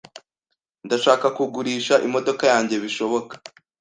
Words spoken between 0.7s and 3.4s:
Ndashaka kugurisha imodoka yanjye bishoboka.